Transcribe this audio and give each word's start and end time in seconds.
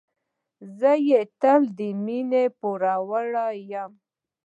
زه 0.79 0.91
یې 1.09 1.21
تل 1.41 1.61
د 1.77 1.79
مينې 2.05 2.43
پوروړی 2.59 3.57
یم. 3.71 3.91